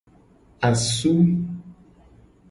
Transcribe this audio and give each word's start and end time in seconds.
Asu. 0.67 1.13